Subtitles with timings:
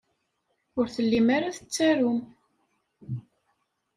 [0.77, 2.19] Ur tellim ara tettarum.